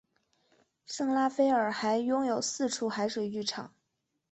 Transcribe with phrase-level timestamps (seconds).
[0.87, 3.71] 圣拉斐尔还拥有四处海水浴场。